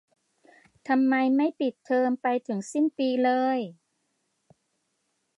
[0.87, 3.59] ทำไมไม่ปิดเทอมไปถึงสิ้นปีเลย